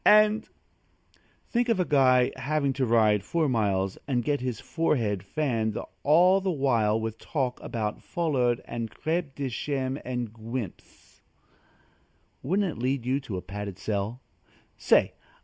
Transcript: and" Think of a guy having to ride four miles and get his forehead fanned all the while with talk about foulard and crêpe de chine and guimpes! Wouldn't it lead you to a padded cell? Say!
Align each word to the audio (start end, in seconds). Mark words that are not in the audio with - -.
and" 0.03 0.49
Think 1.51 1.69
of 1.69 1.79
a 1.79 1.85
guy 1.85 2.31
having 2.35 2.73
to 2.73 2.87
ride 2.87 3.23
four 3.23 3.47
miles 3.47 3.99
and 4.07 4.23
get 4.25 4.41
his 4.41 4.59
forehead 4.59 5.21
fanned 5.21 5.77
all 6.01 6.41
the 6.41 6.49
while 6.49 6.99
with 6.99 7.19
talk 7.19 7.61
about 7.61 7.99
foulard 8.01 8.61
and 8.65 8.89
crêpe 8.89 9.35
de 9.35 9.47
chine 9.47 9.97
and 10.03 10.33
guimpes! 10.33 11.21
Wouldn't 12.41 12.71
it 12.79 12.81
lead 12.81 13.05
you 13.05 13.19
to 13.19 13.37
a 13.37 13.43
padded 13.43 13.77
cell? 13.77 14.21
Say! 14.75 15.13